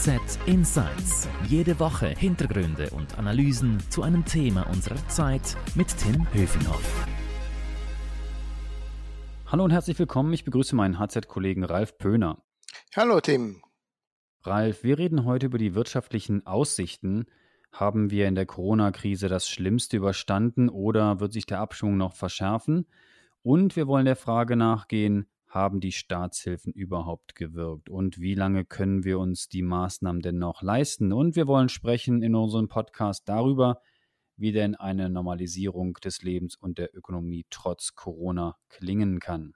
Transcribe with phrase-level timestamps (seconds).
[0.00, 1.28] HZ Insights.
[1.46, 7.06] Jede Woche Hintergründe und Analysen zu einem Thema unserer Zeit mit Tim Höfinghoff.
[9.44, 10.32] Hallo und herzlich willkommen.
[10.32, 12.42] Ich begrüße meinen HZ-Kollegen Ralf Pöhner.
[12.96, 13.62] Hallo Tim.
[14.42, 17.26] Ralf, wir reden heute über die wirtschaftlichen Aussichten.
[17.70, 22.86] Haben wir in der Corona-Krise das Schlimmste überstanden oder wird sich der Abschwung noch verschärfen?
[23.42, 29.04] Und wir wollen der Frage nachgehen, haben die Staatshilfen überhaupt gewirkt und wie lange können
[29.04, 31.12] wir uns die Maßnahmen denn noch leisten?
[31.12, 33.82] Und wir wollen sprechen in unserem Podcast darüber,
[34.36, 39.54] wie denn eine Normalisierung des Lebens und der Ökonomie trotz Corona klingen kann.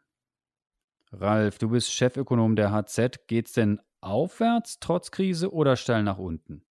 [1.13, 3.29] Ralf, du bist Chefökonom der HZ.
[3.29, 6.65] Geht's denn aufwärts trotz Krise oder steil nach unten?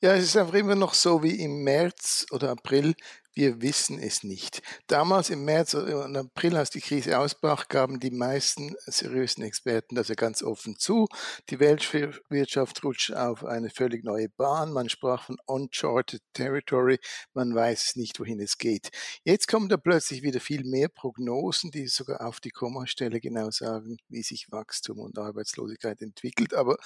[0.00, 2.94] Ja, es ist einfach immer noch so wie im März oder April.
[3.32, 4.60] Wir wissen es nicht.
[4.88, 10.08] Damals im März und April, als die Krise ausbrach, gaben die meisten seriösen Experten das
[10.08, 11.06] ja ganz offen zu.
[11.48, 14.72] Die Weltwirtschaft rutscht auf eine völlig neue Bahn.
[14.72, 16.98] Man sprach von uncharted territory.
[17.32, 18.90] Man weiß nicht, wohin es geht.
[19.22, 23.96] Jetzt kommen da plötzlich wieder viel mehr Prognosen, die sogar auf die Kommastelle genau sagen,
[24.08, 26.52] wie sich Wachstum und Arbeitslosigkeit entwickelt.
[26.52, 26.76] Aber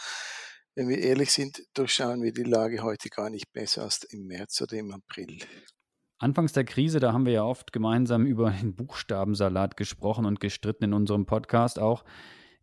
[0.75, 4.61] wenn wir ehrlich sind, durchschauen wir die Lage heute gar nicht besser als im März
[4.61, 5.39] oder im April.
[6.19, 10.85] Anfangs der Krise, da haben wir ja oft gemeinsam über den Buchstabensalat gesprochen und gestritten
[10.85, 12.05] in unserem Podcast auch.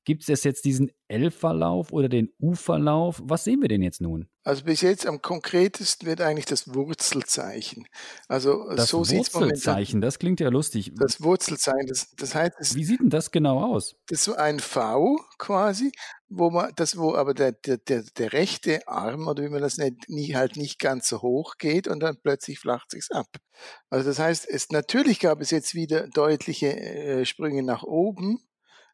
[0.04, 3.22] Gibt es jetzt diesen L-Verlauf oder den U-Verlauf?
[3.24, 4.28] Was sehen wir denn jetzt nun?
[4.44, 7.86] Also bis jetzt am konkretesten wird eigentlich das Wurzelzeichen.
[8.28, 10.92] Also das so sieht Wurzelzeichen, das klingt ja lustig.
[10.96, 13.96] Das Wurzelzeichen, das, das heißt, das, wie sieht denn das genau aus?
[14.08, 15.92] Das ist so ein V quasi,
[16.28, 19.78] wo man das, wo aber der, der, der, der rechte Arm oder wie man das
[19.78, 23.28] nennt, nie, halt nicht ganz so hoch geht und dann plötzlich flacht sich's ab.
[23.92, 28.40] Also das heißt, es natürlich gab es jetzt wieder deutliche äh, Sprünge nach oben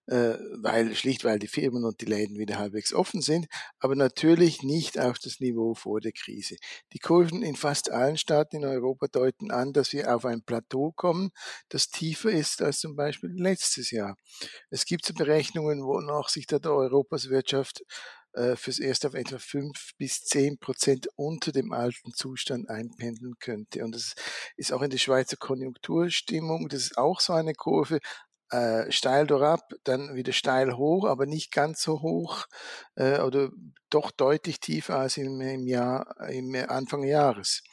[0.08, 3.48] weil schlicht weil die Firmen und die Läden wieder halbwegs offen sind,
[3.80, 6.56] aber natürlich nicht auf das Niveau vor der Krise.
[6.94, 10.94] Die Kurven in fast allen Staaten in Europa deuten an, dass wir auf ein Plateau
[10.96, 11.32] kommen,
[11.70, 14.16] das tiefer ist als zum Beispiel letztes Jahr.
[14.70, 17.84] Es gibt so Berechnungen, wonach sich da der Europas Wirtschaft
[18.38, 23.84] äh, fürs Erste auf etwa fünf bis zehn Prozent unter dem alten Zustand einpendeln könnte.
[23.84, 24.14] Und das
[24.56, 28.00] ist auch in der Schweizer Konjunkturstimmung, das ist auch so eine Kurve,
[28.52, 32.46] äh, steil durchab, dann wieder steil hoch, aber nicht ganz so hoch
[32.96, 33.50] äh, oder
[33.90, 37.64] doch deutlich tiefer als im, im Jahr, im Anfang Jahres.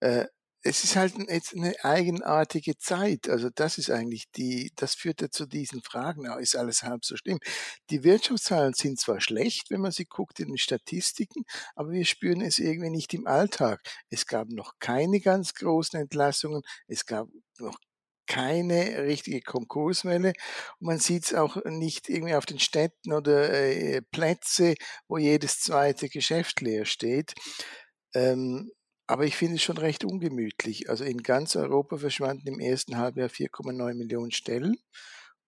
[0.00, 0.26] Äh,
[0.66, 3.28] es ist halt jetzt eine eigenartige Zeit.
[3.28, 6.26] Also das ist eigentlich die, das führt ja zu diesen Fragen.
[6.40, 7.38] Ist alles halb so schlimm?
[7.90, 11.44] Die Wirtschaftszahlen sind zwar schlecht, wenn man sie guckt in den Statistiken,
[11.76, 13.80] aber wir spüren es irgendwie nicht im Alltag.
[14.10, 16.62] Es gab noch keine ganz großen Entlassungen.
[16.88, 17.28] Es gab
[17.58, 17.78] noch
[18.26, 20.32] keine richtige Konkurswelle.
[20.78, 24.74] Und man sieht es auch nicht irgendwie auf den Städten oder äh, Plätze,
[25.08, 27.34] wo jedes zweite Geschäft leer steht.
[28.14, 28.70] Ähm,
[29.06, 30.90] aber ich finde es schon recht ungemütlich.
[30.90, 34.76] Also in ganz Europa verschwanden im ersten Halbjahr 4,9 Millionen Stellen.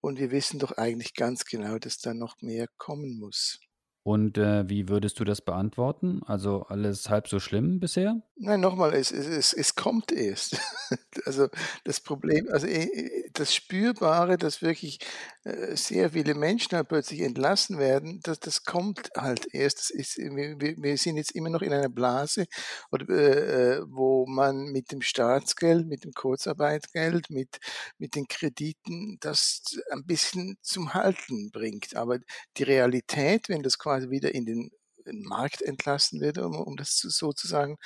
[0.01, 3.59] Und wir wissen doch eigentlich ganz genau, dass da noch mehr kommen muss.
[4.09, 6.23] Und äh, wie würdest du das beantworten?
[6.25, 8.23] Also alles halb so schlimm bisher?
[8.37, 10.57] Nein, nochmal, es, es, es kommt erst.
[11.25, 11.47] also
[11.83, 14.99] das Problem, also äh, das Spürbare, dass wirklich
[15.43, 19.79] äh, sehr viele Menschen halt plötzlich entlassen werden, das, das kommt halt erst.
[19.79, 22.45] Das ist, wir, wir sind jetzt immer noch in einer Blase,
[22.93, 27.59] äh, wo man mit dem Staatsgeld, mit dem Kurzarbeitgeld, mit,
[27.97, 31.95] mit den Krediten das ein bisschen zum Halten bringt.
[31.95, 32.19] Aber
[32.57, 34.71] die Realität, wenn das quasi wieder in den
[35.05, 37.77] Markt entlassen wird, um, um das so zu sagen,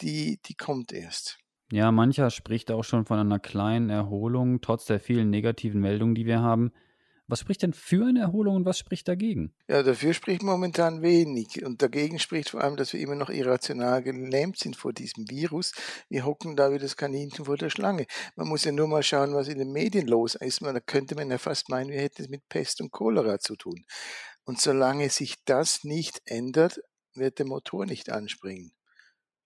[0.00, 1.38] die, die kommt erst.
[1.72, 6.26] Ja, mancher spricht auch schon von einer kleinen Erholung, trotz der vielen negativen Meldungen, die
[6.26, 6.72] wir haben.
[7.26, 9.54] Was spricht denn für eine Erholung und was spricht dagegen?
[9.66, 11.64] Ja, dafür spricht momentan wenig.
[11.64, 15.72] Und dagegen spricht vor allem, dass wir immer noch irrational gelähmt sind vor diesem Virus.
[16.10, 18.04] Wir hocken da wie das Kaninchen vor der Schlange.
[18.36, 20.60] Man muss ja nur mal schauen, was in den Medien los ist.
[20.60, 23.86] da könnte man ja fast meinen, wir hätten es mit Pest und Cholera zu tun.
[24.44, 26.80] Und solange sich das nicht ändert,
[27.14, 28.72] wird der Motor nicht anspringen.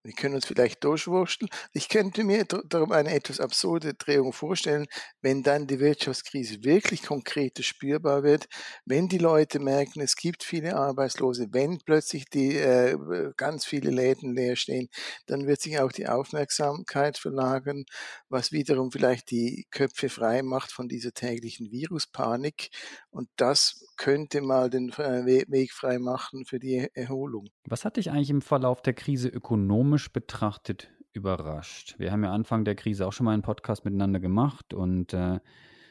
[0.03, 1.49] Wir können uns vielleicht durchwursteln.
[1.73, 4.85] Ich könnte mir darum eine etwas absurde Drehung vorstellen,
[5.21, 8.47] wenn dann die Wirtschaftskrise wirklich konkret spürbar wird,
[8.85, 12.97] wenn die Leute merken, es gibt viele Arbeitslose, wenn plötzlich die äh,
[13.35, 14.87] ganz viele Läden leer stehen,
[15.25, 17.83] dann wird sich auch die Aufmerksamkeit verlagern,
[18.29, 22.69] was wiederum vielleicht die Köpfe frei macht von dieser täglichen Viruspanik.
[23.09, 27.49] Und das könnte mal den Weg frei machen für die Erholung.
[27.65, 31.95] Was hat dich eigentlich im Verlauf der Krise ökonomisch ökonomisch betrachtet überrascht?
[31.97, 35.39] Wir haben ja Anfang der Krise auch schon mal einen Podcast miteinander gemacht und äh,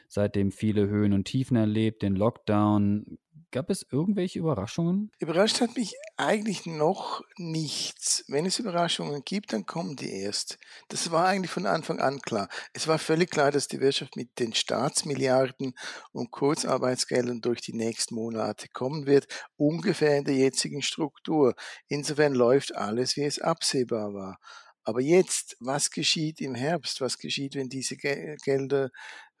[0.07, 3.17] seitdem viele Höhen und Tiefen erlebt, den Lockdown.
[3.51, 5.11] Gab es irgendwelche Überraschungen?
[5.17, 8.23] Überrascht hat mich eigentlich noch nichts.
[8.27, 10.59] Wenn es Überraschungen gibt, dann kommen die erst.
[10.89, 12.47] Das war eigentlich von Anfang an klar.
[12.73, 15.73] Es war völlig klar, dass die Wirtschaft mit den Staatsmilliarden
[16.11, 19.25] und Kurzarbeitsgeldern durch die nächsten Monate kommen wird,
[19.57, 21.55] ungefähr in der jetzigen Struktur.
[21.87, 24.37] Insofern läuft alles, wie es absehbar war.
[24.83, 27.01] Aber jetzt, was geschieht im Herbst?
[27.01, 28.91] Was geschieht, wenn diese Gelder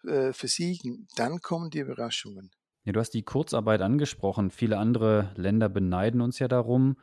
[0.03, 1.07] äh, versiegen?
[1.15, 2.49] Dann kommen die Überraschungen.
[2.89, 4.49] Ja, du hast die Kurzarbeit angesprochen.
[4.49, 6.97] Viele andere Länder beneiden uns ja darum.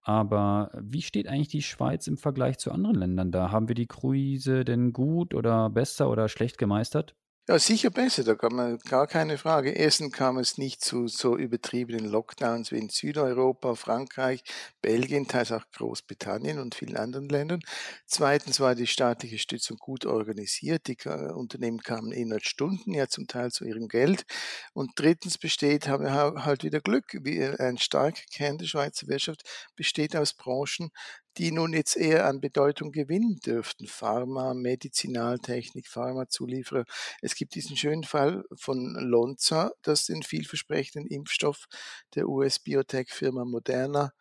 [0.00, 3.50] Aber wie steht eigentlich die Schweiz im Vergleich zu anderen Ländern da?
[3.50, 7.16] Haben wir die Kruise denn gut oder besser oder schlecht gemeistert?
[7.48, 9.70] Ja, sicher besser, da kann man gar keine Frage.
[9.70, 14.42] Erstens kam es nicht zu so übertriebenen Lockdowns wie in Südeuropa, Frankreich,
[14.82, 17.60] Belgien, teils auch Großbritannien und vielen anderen Ländern.
[18.04, 20.88] Zweitens war die staatliche Stützung gut organisiert.
[20.88, 24.24] Die Unternehmen kamen innerhalb Stunden ja zum Teil zu ihrem Geld.
[24.72, 26.12] Und drittens besteht, haben wir
[26.44, 27.04] halt wieder Glück.
[27.22, 29.42] Wie ein starker Kern der Schweizer Wirtschaft
[29.76, 30.90] besteht aus Branchen,
[31.38, 33.86] die nun jetzt eher an Bedeutung gewinnen dürften.
[33.86, 36.84] Pharma, Medizinaltechnik, Pharmazulieferer.
[37.20, 41.66] Es gibt diesen schönen Fall von Lonza, das den vielversprechenden Impfstoff
[42.14, 44.12] der US-Biotech-Firma Moderna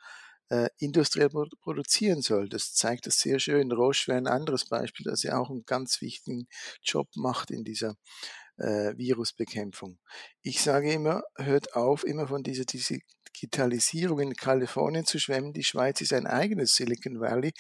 [0.50, 1.30] äh, industriell
[1.62, 2.50] produzieren soll.
[2.50, 3.72] Das zeigt das sehr schön.
[3.72, 6.48] Roche wäre ein anderes Beispiel, dass er auch einen ganz wichtigen
[6.84, 7.96] Job macht in dieser
[8.58, 9.98] äh, Virusbekämpfung.
[10.42, 12.66] Ich sage immer, hört auf, immer von dieser
[13.46, 15.54] Digitalisierung in Kalifornien zu schwemmen.
[15.54, 17.54] Die Schweiz ist ein eigenes Silicon Valley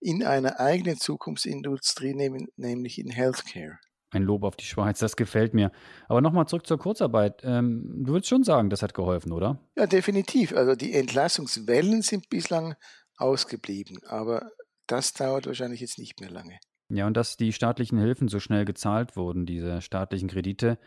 [0.00, 2.14] in einer eigenen Zukunftsindustrie,
[2.56, 3.78] nämlich in Healthcare.
[4.10, 5.70] Ein Lob auf die Schweiz, das gefällt mir.
[6.08, 7.42] Aber nochmal zurück zur Kurzarbeit.
[7.44, 9.60] Ähm, du würdest schon sagen, das hat geholfen, oder?
[9.76, 10.54] Ja, definitiv.
[10.54, 12.74] Also die Entlassungswellen sind bislang
[13.16, 14.50] ausgeblieben, aber
[14.86, 16.58] das dauert wahrscheinlich jetzt nicht mehr lange.
[16.88, 20.78] Ja, und dass die staatlichen Hilfen so schnell gezahlt wurden, diese staatlichen Kredite,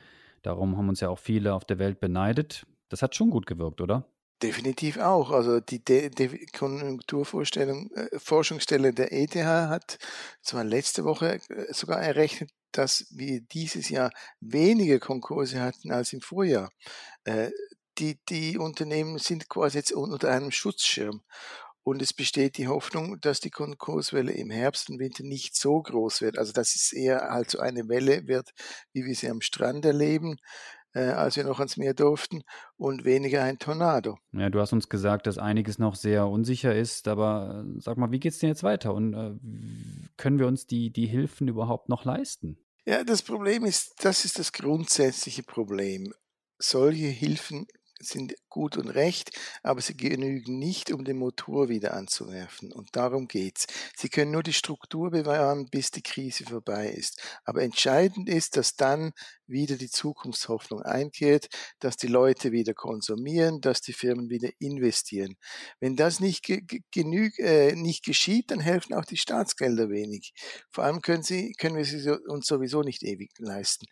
[0.42, 2.66] darum haben uns ja auch viele auf der Welt beneidet.
[2.90, 4.08] Das hat schon gut gewirkt, oder?
[4.42, 5.32] Definitiv auch.
[5.32, 10.00] Also die De De Konjunkturforschungsstelle äh, der ETH hat
[10.42, 16.22] zwar letzte Woche äh, sogar errechnet, dass wir dieses Jahr weniger Konkurse hatten als im
[16.22, 16.72] Vorjahr.
[17.26, 17.52] Äh,
[18.00, 21.22] die, die Unternehmen sind quasi jetzt unter einem Schutzschirm.
[21.84, 26.22] Und es besteht die Hoffnung, dass die Konkurswelle im Herbst und Winter nicht so groß
[26.22, 26.38] wird.
[26.38, 28.52] Also dass es eher halt so eine Welle wird,
[28.94, 30.38] wie wir sie am Strand erleben,
[30.94, 32.44] äh, als wir noch ans Meer durften,
[32.78, 34.18] und weniger ein Tornado.
[34.34, 38.12] Ja, du hast uns gesagt, dass einiges noch sehr unsicher ist, aber äh, sag mal,
[38.12, 38.94] wie geht es denn jetzt weiter?
[38.94, 42.58] Und äh, können wir uns die, die Hilfen überhaupt noch leisten?
[42.86, 46.14] Ja, das Problem ist, das ist das grundsätzliche Problem.
[46.58, 47.68] Solche Hilfen
[48.04, 49.32] sind gut und recht,
[49.64, 52.72] aber sie genügen nicht, um den Motor wieder anzuwerfen.
[52.72, 53.68] Und darum geht's.
[53.96, 57.22] Sie können nur die Struktur bewahren, bis die Krise vorbei ist.
[57.46, 59.14] Aber entscheidend ist, dass dann
[59.48, 61.48] wieder die Zukunftshoffnung einkehrt,
[61.80, 65.36] dass die Leute wieder konsumieren, dass die Firmen wieder investieren.
[65.80, 66.46] Wenn das nicht,
[66.92, 70.34] genüg, äh, nicht geschieht, dann helfen auch die Staatsgelder wenig.
[70.70, 73.86] Vor allem können, sie, können wir sie uns sowieso nicht ewig leisten.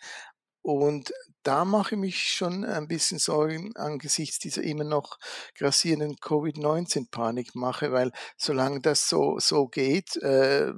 [0.70, 1.12] Und
[1.42, 5.18] da mache ich mich schon ein bisschen Sorgen angesichts dieser immer noch
[5.56, 10.72] grassierenden Covid-19-Panikmache, weil solange das so, so geht, äh,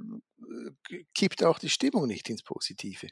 [1.14, 3.08] kippt auch die Stimmung nicht ins Positive.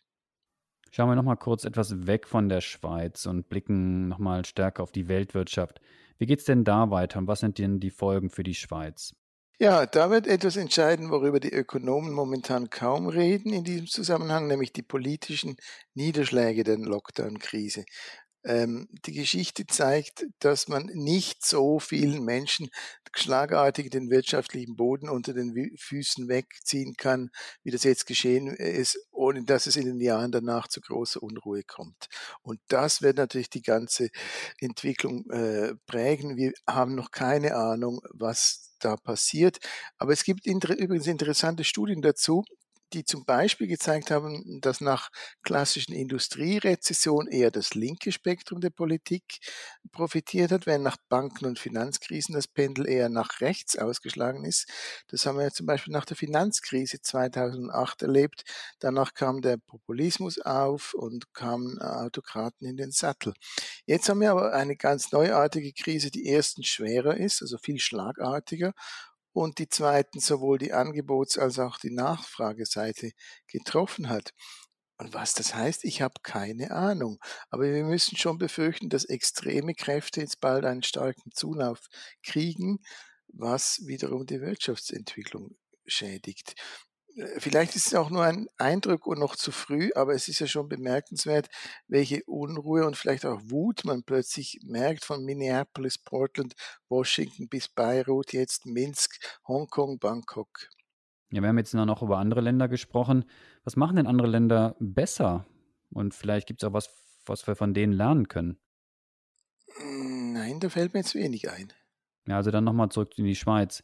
[0.91, 5.09] Schauen wir nochmal kurz etwas weg von der Schweiz und blicken nochmal stärker auf die
[5.09, 5.81] Weltwirtschaft.
[6.17, 9.15] Wie geht es denn da weiter und was sind denn die Folgen für die Schweiz?
[9.63, 14.73] Ja, da wird etwas entscheiden, worüber die Ökonomen momentan kaum reden in diesem Zusammenhang, nämlich
[14.73, 15.57] die politischen
[15.95, 17.85] Niederschläge der Lockdown-Krise.
[18.45, 22.71] Ähm, die Geschichte zeigt, dass man nicht so vielen Menschen
[23.15, 27.31] schlagartig den wirtschaftlichen Boden unter den Füßen wegziehen kann,
[27.63, 31.63] wie das jetzt geschehen ist, ohne dass es in den Jahren danach zu großer Unruhe
[31.65, 32.09] kommt.
[32.43, 34.11] Und das wird natürlich die ganze
[34.59, 36.37] Entwicklung äh, prägen.
[36.37, 39.59] Wir haben noch keine Ahnung, was da passiert.
[39.99, 42.45] Aber es gibt inter übrigens interessante Studien dazu,
[42.93, 45.11] die zum Beispiel gezeigt haben, dass nach
[45.43, 49.39] klassischen Industrierezession eher das linke Spektrum der Politik
[49.93, 54.69] profitiert hat, während nach Banken- und Finanzkrisen das Pendel eher nach rechts ausgeschlagen ist.
[55.09, 58.45] Das haben wir zum Beispiel nach der Finanzkrise 2008 erlebt.
[58.79, 63.35] Danach kam der Populismus auf und kamen Autokraten in den Sattel.
[63.87, 68.73] Jetzt haben wir aber eine ganz neuartige Krise, die erstens schwerer ist, also viel schlagartiger
[69.33, 73.13] und die zweiten sowohl die Angebots- als auch die Nachfrageseite
[73.49, 74.33] getroffen hat.
[74.99, 77.19] Und was das heißt, ich habe keine Ahnung.
[77.49, 81.87] Aber wir müssen schon befürchten, dass extreme Kräfte jetzt bald einen starken Zulauf
[82.23, 82.81] kriegen,
[83.29, 85.57] was wiederum die Wirtschaftsentwicklung
[85.87, 86.55] schädigt.
[87.39, 90.47] Vielleicht ist es auch nur ein Eindruck und noch zu früh, aber es ist ja
[90.47, 91.49] schon bemerkenswert,
[91.89, 96.55] welche Unruhe und vielleicht auch Wut man plötzlich merkt von Minneapolis, Portland,
[96.89, 100.69] Washington bis Beirut, jetzt Minsk, Hongkong, Bangkok.
[101.33, 103.25] Ja, wir haben jetzt noch über andere Länder gesprochen.
[103.65, 105.47] Was machen denn andere Länder besser?
[105.91, 106.91] Und vielleicht gibt es auch was,
[107.27, 108.59] was wir von denen lernen können.
[109.77, 111.73] Hm, nein, da fällt mir jetzt wenig ein.
[112.27, 113.83] Ja, also dann nochmal zurück in die Schweiz.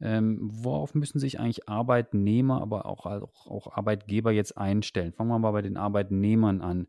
[0.00, 5.12] Ähm, worauf müssen sich eigentlich Arbeitnehmer, aber auch, auch, auch Arbeitgeber jetzt einstellen?
[5.12, 6.88] Fangen wir mal bei den Arbeitnehmern an.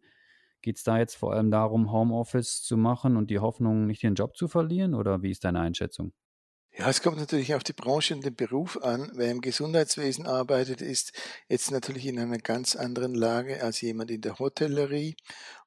[0.62, 4.15] Geht es da jetzt vor allem darum, Homeoffice zu machen und die Hoffnung, nicht den
[4.15, 4.94] Job zu verlieren?
[4.94, 6.13] Oder wie ist deine Einschätzung?
[6.77, 9.12] Ja, es kommt natürlich auf die Branche und den Beruf an.
[9.15, 11.12] Wer im Gesundheitswesen arbeitet, ist
[11.50, 15.18] jetzt natürlich in einer ganz anderen Lage als jemand in der Hotellerie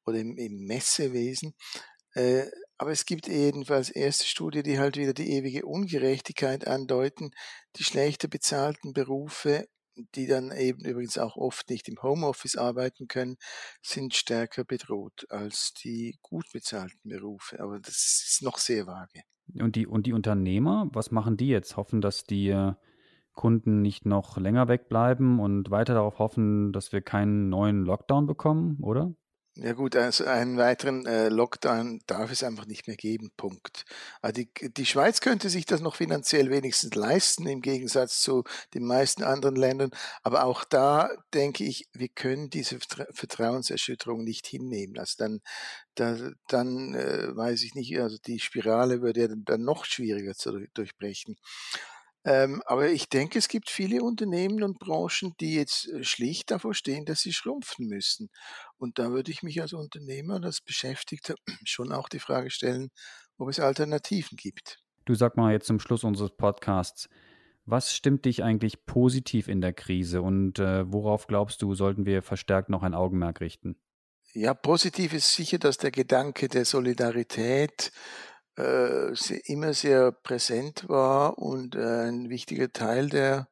[0.07, 1.55] oder im, im Messewesen.
[2.15, 2.47] Äh,
[2.78, 7.31] aber es gibt jedenfalls erste Studien, die halt wieder die ewige Ungerechtigkeit andeuten.
[7.76, 9.66] Die schlechter bezahlten Berufe,
[10.14, 13.37] die dann eben übrigens auch oft nicht im Homeoffice arbeiten können,
[13.81, 17.61] sind stärker bedroht als die gut bezahlten Berufe.
[17.61, 19.23] Aber das ist noch sehr vage.
[19.61, 21.76] Und die, und die Unternehmer, was machen die jetzt?
[21.76, 22.73] Hoffen, dass die äh,
[23.35, 28.78] Kunden nicht noch länger wegbleiben und weiter darauf hoffen, dass wir keinen neuen Lockdown bekommen,
[28.81, 29.14] oder?
[29.56, 33.84] Ja gut, also einen weiteren äh, Lockdown darf es einfach nicht mehr geben, Punkt.
[34.20, 38.42] Also die, die Schweiz könnte sich das noch finanziell wenigstens leisten, im Gegensatz zu
[38.75, 39.90] den meisten anderen Ländern.
[40.25, 42.80] Aber auch da denke ich, wir können diese
[43.12, 44.99] Vertrauenserschütterung nicht hinnehmen.
[44.99, 45.40] Also dann,
[45.94, 46.16] da,
[46.49, 51.37] dann äh, weiß ich nicht, also die Spirale würde ja dann noch schwieriger zu durchbrechen.
[52.25, 56.75] Ähm, aber ich denke, es gibt viele Unternehmen und Branchen, die jetzt äh, schlicht davor
[56.75, 58.31] stehen, dass sie schrumpfen müssen.
[58.78, 62.88] Und da würde ich mich als Unternehmer und als Beschäftigter schon auch die Frage stellen,
[63.37, 64.78] ob es Alternativen gibt.
[65.04, 67.09] Du sag mal jetzt zum Schluss unseres Podcasts,
[67.66, 72.23] was stimmt dich eigentlich positiv in der Krise und äh, worauf glaubst du, sollten wir
[72.23, 73.76] verstärkt noch ein Augenmerk richten?
[74.33, 77.93] Ja, positiv ist sicher, dass der Gedanke der Solidarität
[78.56, 83.49] immer sehr präsent war und äh, ein wichtiger Teil der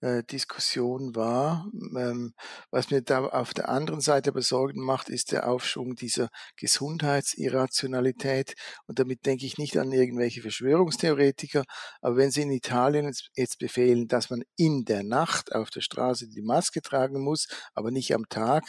[0.00, 1.70] äh, Diskussion war.
[1.96, 2.34] Ähm,
[2.70, 8.54] was mir da auf der anderen Seite aber Sorgen macht, ist der Aufschwung dieser Gesundheitsirrationalität.
[8.86, 11.64] Und damit denke ich nicht an irgendwelche Verschwörungstheoretiker.
[12.02, 16.28] Aber wenn Sie in Italien jetzt befehlen, dass man in der Nacht auf der Straße
[16.28, 18.64] die Maske tragen muss, aber nicht am Tag,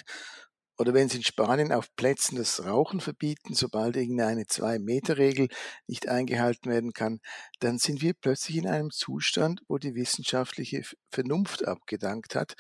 [0.78, 5.48] oder wenn sie in Spanien auf Plätzen das Rauchen verbieten, sobald irgendeine Zwei-Meter-Regel
[5.88, 7.20] nicht eingehalten werden kann,
[7.60, 12.56] dann sind wir plötzlich in einem Zustand, wo die wissenschaftliche Vernunft abgedankt hat.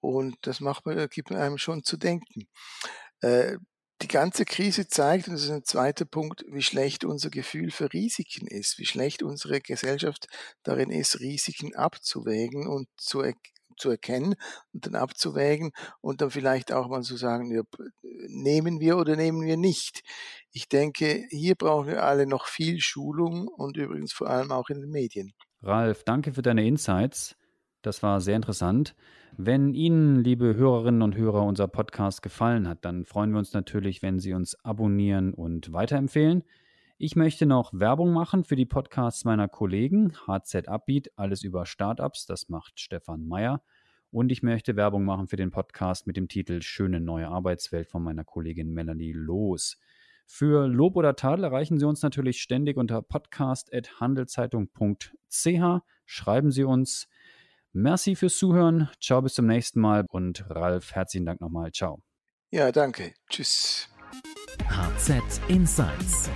[0.00, 2.48] Und das macht man, gibt einem schon zu denken.
[3.20, 3.58] Äh,
[4.00, 7.92] die ganze Krise zeigt, und das ist ein zweiter Punkt, wie schlecht unser Gefühl für
[7.92, 10.28] Risiken ist, wie schlecht unsere Gesellschaft
[10.62, 13.24] darin ist, Risiken abzuwägen und zu,
[13.78, 14.34] zu erkennen
[14.72, 17.62] und dann abzuwägen und dann vielleicht auch mal zu sagen, ja,
[18.28, 20.02] nehmen wir oder nehmen wir nicht.
[20.52, 24.80] Ich denke, hier brauchen wir alle noch viel Schulung und übrigens vor allem auch in
[24.80, 25.32] den Medien.
[25.62, 27.36] Ralf, danke für deine Insights.
[27.82, 28.94] Das war sehr interessant.
[29.36, 34.02] Wenn Ihnen, liebe Hörerinnen und Hörer, unser Podcast gefallen hat, dann freuen wir uns natürlich,
[34.02, 36.42] wenn Sie uns abonnieren und weiterempfehlen.
[37.00, 40.14] Ich möchte noch Werbung machen für die Podcasts meiner Kollegen.
[40.26, 43.62] HZ Upbeat, alles über Startups, das macht Stefan Meyer.
[44.10, 48.02] Und ich möchte Werbung machen für den Podcast mit dem Titel Schöne neue Arbeitswelt von
[48.02, 49.78] meiner Kollegin Melanie Loos.
[50.26, 55.82] Für Lob oder Tadel erreichen Sie uns natürlich ständig unter podcast.handelszeitung.ch.
[56.04, 57.08] Schreiben Sie uns.
[57.72, 58.90] Merci fürs Zuhören.
[59.00, 60.04] Ciao, bis zum nächsten Mal.
[60.10, 61.70] Und Ralf, herzlichen Dank nochmal.
[61.70, 62.02] Ciao.
[62.50, 63.14] Ja, danke.
[63.30, 63.88] Tschüss.
[64.68, 66.28] HZ Insights